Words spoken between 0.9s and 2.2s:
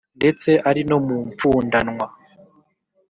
mu mfundanwa